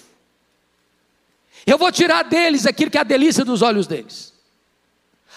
[1.66, 4.34] Eu vou tirar deles aquilo que é a delícia dos olhos deles.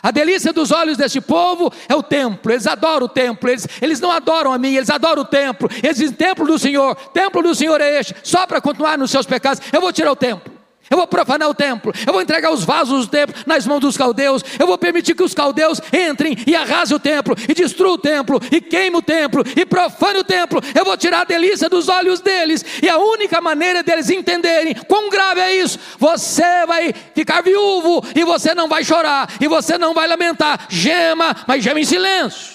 [0.05, 4.01] A delícia dos olhos deste povo é o templo, eles adoram o templo, eles, eles
[4.01, 5.67] não adoram a mim, eles adoram o templo.
[5.83, 9.25] Eles dizem: templo do Senhor, templo do Senhor é este, só para continuar nos seus
[9.25, 10.54] pecados, eu vou tirar o templo.
[10.95, 13.97] Eu vou profanar o templo, eu vou entregar os vasos do templo nas mãos dos
[13.97, 17.99] caldeus, eu vou permitir que os caldeus entrem e arrasem o templo, e destruam o
[17.99, 20.61] templo, e queimem o templo, e profanem o templo.
[20.73, 25.11] Eu vou tirar a delícia dos olhos deles, e a única maneira deles entenderem quão
[25.11, 29.95] grave é isso, você vai ficar viúvo, e você não vai chorar, e você não
[29.95, 30.67] vai lamentar.
[30.69, 32.54] Gema, mas gema em silêncio.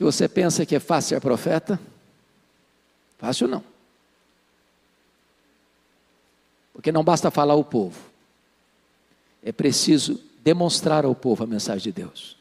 [0.00, 1.78] Se você pensa que é fácil ser profeta,
[3.18, 3.62] fácil não.
[6.72, 8.00] Porque não basta falar ao povo,
[9.42, 12.34] é preciso demonstrar ao povo a mensagem de Deus.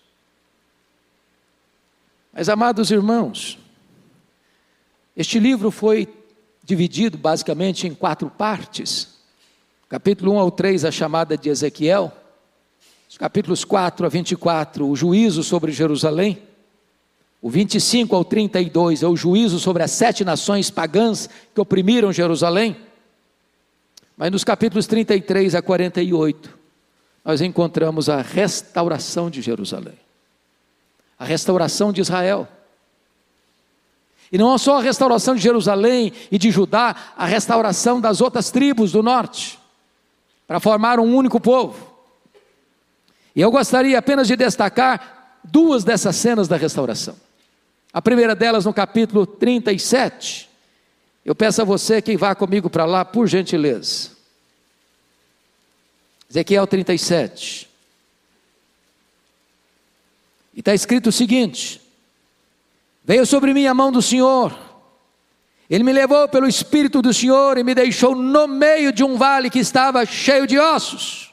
[2.31, 3.59] Mas, amados irmãos,
[5.13, 6.07] este livro foi
[6.63, 9.19] dividido basicamente em quatro partes.
[9.89, 12.09] Capítulo 1 ao 3, a chamada de Ezequiel.
[13.09, 16.47] Os capítulos 4 a 24, o juízo sobre Jerusalém.
[17.41, 22.75] O 25 ao 32 é o juízo sobre as sete nações pagãs que oprimiram Jerusalém.
[24.17, 26.59] Mas nos capítulos 33 a 48,
[27.23, 29.97] nós encontramos a restauração de Jerusalém,
[31.17, 32.45] a restauração de Israel.
[34.29, 38.91] E não só a restauração de Jerusalém e de Judá, a restauração das outras tribos
[38.91, 39.57] do norte,
[40.45, 41.89] para formar um único povo.
[43.33, 47.28] E eu gostaria apenas de destacar duas dessas cenas da restauração.
[47.91, 50.49] A primeira delas no capítulo 37.
[51.25, 54.11] Eu peço a você que vá comigo para lá, por gentileza.
[56.29, 57.67] Ezequiel 37.
[60.53, 61.81] E está escrito o seguinte:
[63.03, 64.57] Veio sobre mim a mão do Senhor,
[65.67, 69.49] Ele me levou pelo Espírito do Senhor e me deixou no meio de um vale
[69.49, 71.28] que estava cheio de ossos.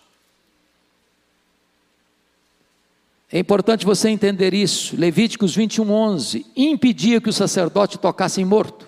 [3.30, 4.96] É importante você entender isso.
[4.96, 8.86] Levíticos 21, 11 impedia que o sacerdote tocasse morto.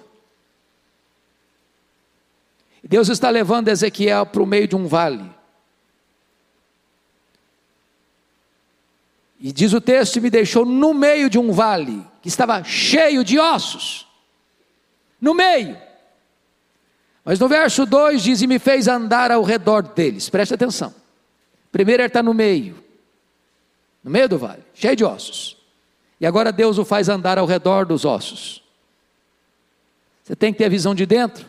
[2.82, 5.28] Deus está levando Ezequiel para o meio de um vale.
[9.40, 13.38] E diz o texto: me deixou no meio de um vale que estava cheio de
[13.38, 14.06] ossos.
[15.20, 15.76] No meio.
[17.24, 20.30] Mas no verso 2 diz: e me fez andar ao redor deles.
[20.30, 20.94] Preste atenção.
[21.70, 22.87] Primeiro ele está no meio
[24.08, 25.54] no meio do vale, cheio de ossos.
[26.18, 28.64] E agora Deus o faz andar ao redor dos ossos.
[30.24, 31.44] Você tem que ter a visão de dentro,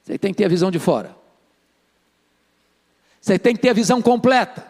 [0.00, 1.16] você tem que ter a visão de fora.
[3.20, 4.64] Você tem que ter a visão completa.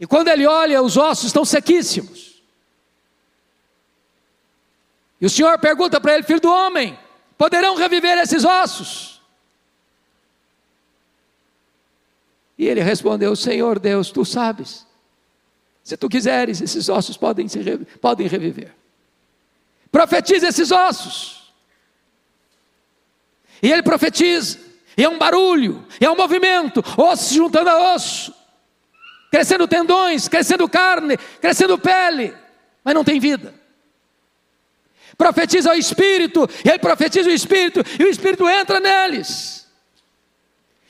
[0.00, 2.42] E quando ele olha, os ossos estão sequíssimos.
[5.20, 6.98] E o Senhor pergunta para ele, filho do homem:
[7.36, 9.20] poderão reviver esses ossos?
[12.56, 14.90] E ele respondeu: Senhor Deus, tu sabes.
[15.82, 17.58] Se tu quiseres, esses ossos podem, se,
[18.00, 18.72] podem reviver.
[19.90, 21.52] Profetiza esses ossos.
[23.62, 24.58] E ele profetiza.
[24.96, 28.34] E é um barulho, é um movimento, osso se juntando a osso,
[29.30, 32.34] crescendo tendões, crescendo carne, crescendo pele,
[32.84, 33.54] mas não tem vida.
[35.16, 39.66] Profetiza o Espírito, e ele profetiza o Espírito, e o Espírito entra neles.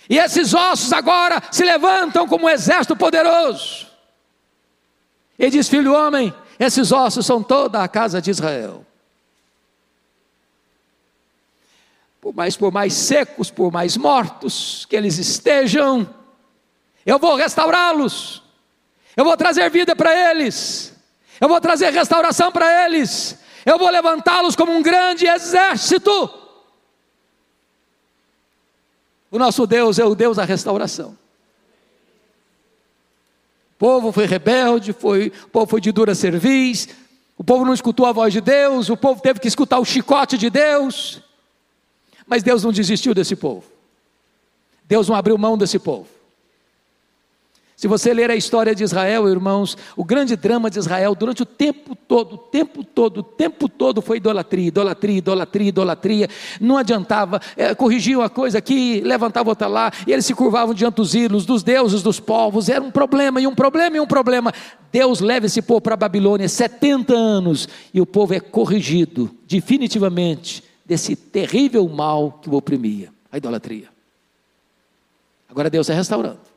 [0.08, 3.91] E esses ossos agora se levantam como um exército poderoso.
[5.38, 8.86] Ele diz: Filho homem, esses ossos são toda a casa de Israel.
[12.20, 16.08] Por mais, por mais secos, por mais mortos que eles estejam,
[17.04, 18.42] eu vou restaurá-los,
[19.16, 20.96] eu vou trazer vida para eles,
[21.40, 26.38] eu vou trazer restauração para eles, eu vou levantá-los como um grande exército.
[29.30, 31.21] O nosso Deus é o Deus da restauração
[33.82, 36.88] povo foi rebelde, foi, o povo foi de dura cerviz,
[37.36, 40.38] o povo não escutou a voz de Deus, o povo teve que escutar o chicote
[40.38, 41.20] de Deus.
[42.24, 43.64] Mas Deus não desistiu desse povo.
[44.84, 46.06] Deus não abriu mão desse povo.
[47.82, 51.44] Se você ler a história de Israel, irmãos, o grande drama de Israel durante o
[51.44, 56.28] tempo todo, o tempo todo, o tempo todo foi idolatria, idolatria, idolatria, idolatria.
[56.60, 60.94] Não adiantava, é, corrigiam a coisa aqui, levantavam outra lá, e eles se curvavam diante
[60.94, 62.68] dos ídolos, dos deuses, dos povos.
[62.68, 64.52] Era um problema, e um problema, e um problema.
[64.92, 70.62] Deus leva esse povo para a Babilônia 70 anos, e o povo é corrigido definitivamente
[70.86, 73.88] desse terrível mal que o oprimia, a idolatria.
[75.50, 76.51] Agora Deus está restaurando.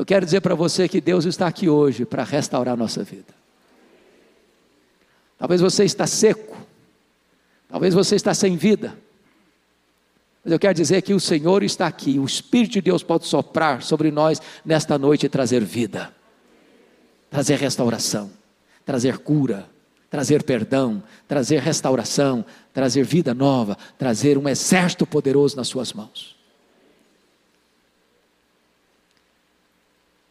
[0.00, 3.34] Eu quero dizer para você que Deus está aqui hoje para restaurar a nossa vida.
[5.36, 6.56] Talvez você está seco,
[7.68, 8.98] Talvez você está sem vida.
[10.42, 13.82] Mas eu quero dizer que o Senhor está aqui, o Espírito de Deus pode soprar
[13.82, 16.10] sobre nós nesta noite e trazer vida,
[17.28, 18.30] trazer restauração,
[18.86, 19.68] trazer cura,
[20.08, 22.42] trazer perdão, trazer restauração,
[22.72, 26.39] trazer vida nova, trazer um exército poderoso nas suas mãos.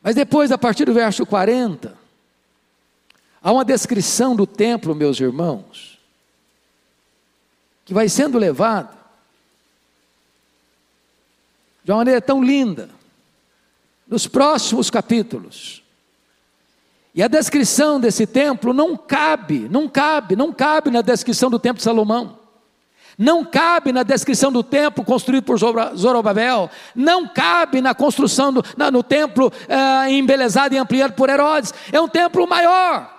[0.02, 1.96] Mas depois, a partir do verso 40,
[3.42, 6.00] há uma descrição do templo, meus irmãos,
[7.84, 8.98] que vai sendo levado
[11.84, 12.90] de uma maneira tão linda,
[14.08, 15.84] nos próximos capítulos.
[17.14, 21.78] E a descrição desse templo não cabe, não cabe, não cabe na descrição do templo
[21.78, 22.39] de Salomão.
[23.20, 28.90] Não cabe na descrição do templo construído por Zorobabel, não cabe na construção do, na,
[28.90, 31.74] no templo eh, embelezado e ampliado por Herodes.
[31.92, 33.19] É um templo maior.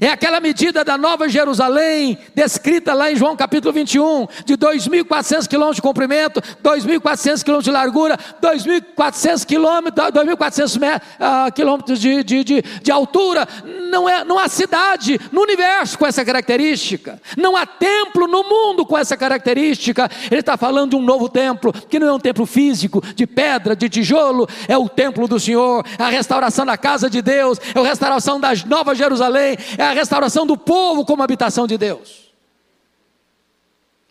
[0.00, 5.76] É aquela medida da Nova Jerusalém, descrita lá em João capítulo 21, de 2.400 quilômetros
[5.76, 12.90] de comprimento, 2.400 quilômetros de largura, 2.400 quilômetros, 2.400 uh, quilômetros de, de, de, de,
[12.90, 13.46] altura.
[13.90, 18.86] Não, é, não há cidade no universo com essa característica, não há templo no mundo
[18.86, 20.10] com essa característica.
[20.30, 23.76] Ele está falando de um novo templo, que não é um templo físico, de pedra,
[23.76, 27.82] de tijolo, é o templo do Senhor, a restauração da casa de Deus, é a
[27.82, 32.30] restauração da Nova Jerusalém, é a restauração do povo como habitação de Deus.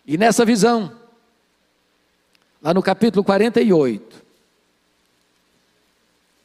[0.06, 0.92] E nessa visão,
[2.62, 4.22] lá no capítulo 48,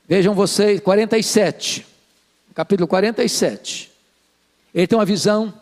[0.07, 1.85] vejam vocês, 47,
[2.53, 3.91] capítulo 47,
[4.73, 5.53] ele tem uma visão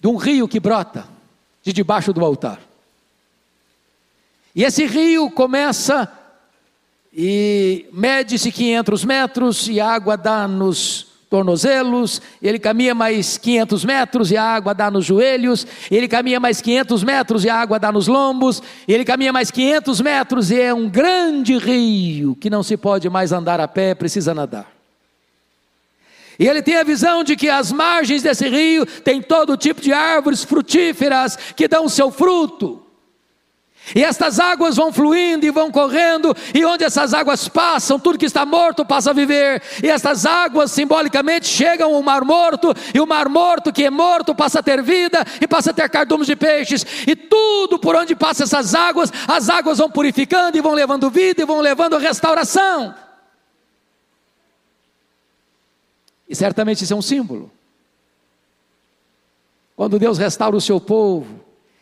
[0.00, 1.08] de um rio que brota
[1.62, 2.60] de debaixo do altar.
[4.54, 6.12] E esse rio começa
[7.12, 14.30] e mede-se 500 metros e a água dá nos tornozelos, ele caminha mais 500 metros
[14.30, 17.92] e a água dá nos joelhos, ele caminha mais 500 metros e a água dá
[17.92, 22.76] nos lombos, ele caminha mais 500 metros e é um grande rio que não se
[22.76, 24.78] pode mais andar a pé, precisa nadar.
[26.38, 29.92] E ele tem a visão de que as margens desse rio tem todo tipo de
[29.92, 32.87] árvores frutíferas que dão seu fruto.
[33.94, 38.26] E estas águas vão fluindo e vão correndo, e onde essas águas passam, tudo que
[38.26, 39.62] está morto passa a viver.
[39.82, 44.34] E estas águas simbolicamente chegam ao mar morto, e o mar morto que é morto
[44.34, 46.84] passa a ter vida e passa a ter cardumes de peixes.
[47.06, 51.42] E tudo por onde passa essas águas, as águas vão purificando e vão levando vida
[51.42, 52.94] e vão levando restauração.
[56.28, 57.50] E certamente isso é um símbolo.
[59.74, 61.40] Quando Deus restaura o seu povo,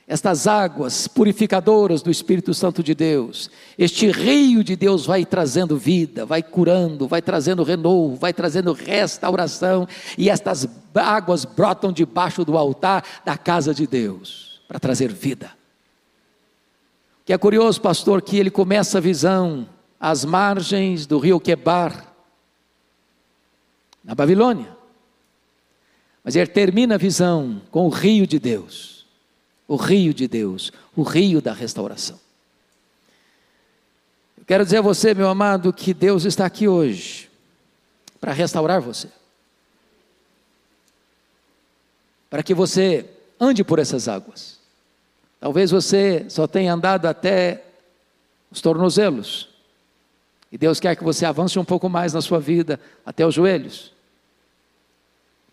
[0.08, 6.24] estas águas purificadoras do Espírito Santo de Deus, este rio de Deus vai trazendo vida,
[6.24, 9.86] vai curando, vai trazendo renovo, vai trazendo restauração,
[10.16, 15.50] e estas águas brotam debaixo do altar da casa de Deus para trazer vida.
[17.24, 22.14] Que é curioso, pastor, que ele começa a visão às margens do rio Quebar,
[24.04, 24.76] na Babilônia,
[26.22, 28.95] mas ele termina a visão com o rio de Deus
[29.68, 32.18] o rio de Deus, o rio da restauração.
[34.38, 37.28] Eu quero dizer a você, meu amado, que Deus está aqui hoje
[38.20, 39.08] para restaurar você.
[42.30, 43.08] Para que você
[43.40, 44.58] ande por essas águas.
[45.40, 47.64] Talvez você só tenha andado até
[48.50, 49.48] os tornozelos.
[50.50, 53.92] E Deus quer que você avance um pouco mais na sua vida, até os joelhos.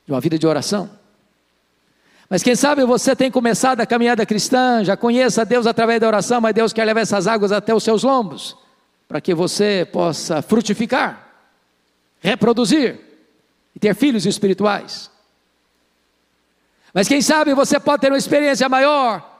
[0.05, 0.89] De uma vida de oração.
[2.30, 6.39] Mas quem sabe você tem começado a caminhada cristã, já conheça Deus através da oração,
[6.39, 8.57] mas Deus quer levar essas águas até os seus lombos,
[9.07, 11.28] para que você possa frutificar,
[12.21, 12.99] reproduzir
[13.76, 15.11] e ter filhos espirituais.
[16.93, 19.32] Mas quem sabe você pode ter uma experiência maior,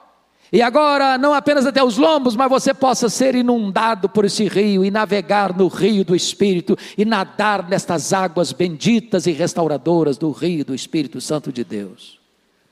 [0.52, 4.84] e agora, não apenas até os lombos, mas você possa ser inundado por esse rio
[4.84, 10.64] e navegar no rio do Espírito e nadar nestas águas benditas e restauradoras do rio
[10.64, 12.23] do Espírito Santo de Deus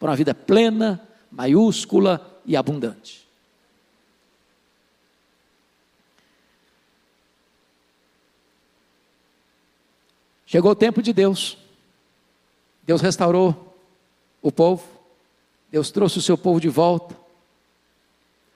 [0.03, 1.01] para uma vida plena,
[1.31, 3.25] maiúscula e abundante.
[10.45, 11.57] Chegou o tempo de Deus.
[12.83, 13.79] Deus restaurou
[14.43, 14.85] o povo.
[15.71, 17.17] Deus trouxe o seu povo de volta.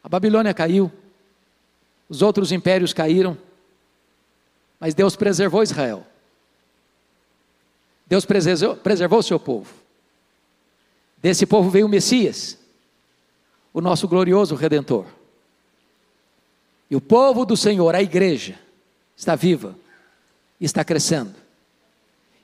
[0.03, 0.91] A Babilônia caiu.
[2.09, 3.39] Os outros impérios caíram.
[4.81, 6.05] Mas Deus preservou Israel.
[8.05, 9.86] Deus preservou, o seu povo.
[11.27, 12.57] Desse povo veio o Messias,
[13.75, 15.07] o nosso glorioso redentor.
[16.89, 18.57] E o povo do Senhor, a igreja,
[19.17, 19.77] está viva,
[20.61, 21.35] está crescendo,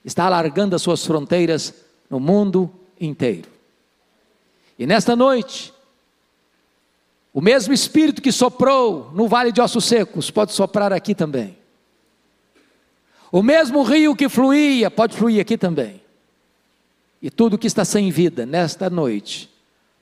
[0.03, 1.73] está alargando as suas fronteiras
[2.09, 2.69] no mundo
[2.99, 3.47] inteiro.
[4.77, 5.73] E nesta noite,
[7.33, 11.57] o mesmo Espírito que soprou no vale de ossos secos pode soprar aqui também.
[13.31, 16.02] O mesmo rio que fluía pode fluir aqui também.
[17.23, 19.49] E tudo que está sem vida nesta noite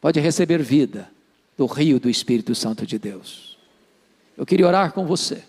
[0.01, 1.07] pode receber vida
[1.55, 3.59] do rio do Espírito Santo de Deus.
[4.35, 5.43] Eu queria orar com você.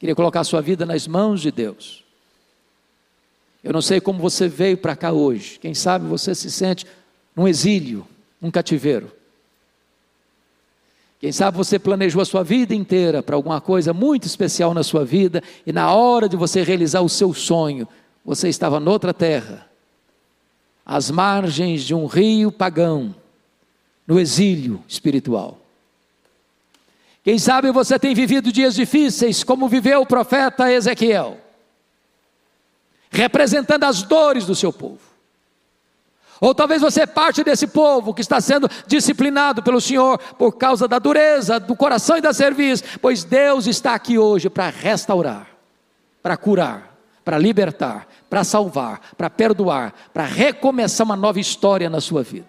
[0.00, 2.02] Queria colocar sua vida nas mãos de Deus.
[3.62, 5.58] Eu não sei como você veio para cá hoje.
[5.58, 6.86] Quem sabe você se sente
[7.34, 8.08] num exílio,
[8.40, 9.12] num cativeiro.
[11.20, 15.04] Quem sabe você planejou a sua vida inteira para alguma coisa muito especial na sua
[15.04, 17.86] vida e na hora de você realizar o seu sonho,
[18.24, 19.66] você estava noutra terra,
[20.86, 23.12] às margens de um rio pagão,
[24.06, 25.58] no exílio espiritual.
[27.24, 31.38] Quem sabe você tem vivido dias difíceis, como viveu o profeta Ezequiel,
[33.10, 35.00] representando as dores do seu povo.
[36.40, 40.86] Ou talvez você é parte desse povo que está sendo disciplinado pelo Senhor por causa
[40.86, 45.48] da dureza do coração e da serviço, pois Deus está aqui hoje para restaurar,
[46.22, 46.95] para curar,
[47.26, 52.46] para libertar, para salvar, para perdoar, para recomeçar uma nova história na sua vida.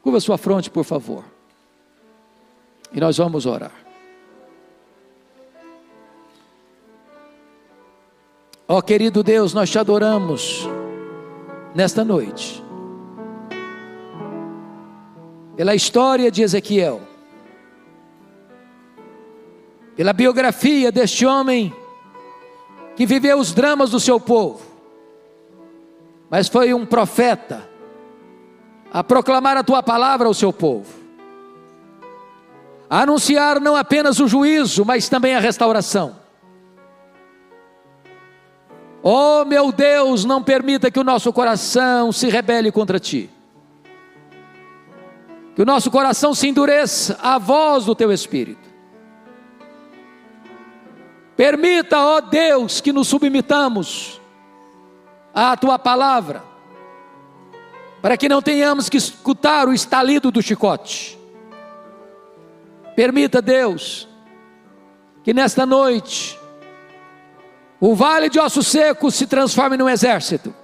[0.00, 1.24] Curva sua fronte, por favor.
[2.92, 3.72] E nós vamos orar.
[8.68, 10.68] Ó oh, querido Deus, nós te adoramos
[11.74, 12.62] nesta noite.
[15.56, 17.00] Pela história de Ezequiel,
[19.96, 21.74] pela biografia deste homem
[22.96, 24.62] que viveu os dramas do seu povo,
[26.30, 27.68] mas foi um profeta
[28.92, 30.92] a proclamar a tua palavra ao seu povo,
[32.88, 36.22] a anunciar não apenas o juízo, mas também a restauração.
[39.02, 43.28] Oh meu Deus, não permita que o nosso coração se rebele contra ti.
[45.54, 48.63] Que o nosso coração se endureça à voz do teu Espírito.
[51.36, 54.20] Permita, ó Deus, que nos submitamos
[55.34, 56.44] à tua palavra,
[58.00, 61.18] para que não tenhamos que escutar o estalido do chicote.
[62.94, 64.08] Permita, Deus,
[65.24, 66.38] que nesta noite
[67.80, 70.54] o vale de ossos secos se transforme num exército.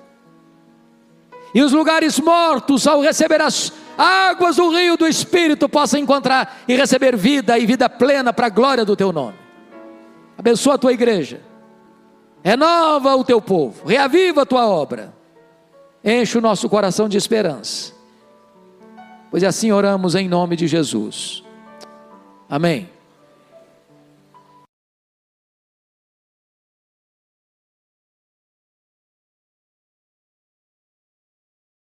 [1.52, 6.76] E os lugares mortos, ao receber as águas do rio do Espírito, possam encontrar e
[6.76, 9.39] receber vida e vida plena para a glória do teu nome.
[10.40, 11.42] Abençoa a tua igreja,
[12.42, 15.12] renova o teu povo, reaviva a tua obra,
[16.02, 17.92] enche o nosso coração de esperança,
[19.30, 21.44] pois assim oramos em nome de Jesus.
[22.48, 22.88] Amém.